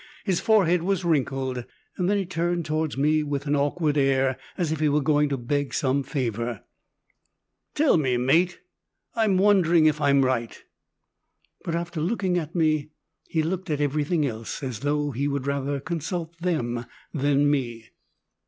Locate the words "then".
1.95-2.17